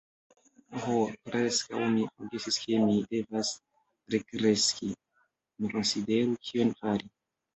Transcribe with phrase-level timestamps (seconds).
[0.83, 0.93] Ho,
[1.27, 3.51] preskaŭ mi forgesis ke mi devas
[4.15, 4.89] rekreski!
[5.59, 7.11] Mi konsideru kion fari.